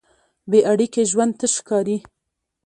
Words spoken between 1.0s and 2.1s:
ژوند تش ښکاري.